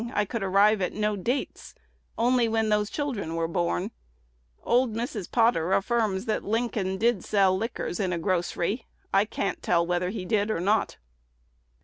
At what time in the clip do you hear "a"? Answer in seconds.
8.11-8.17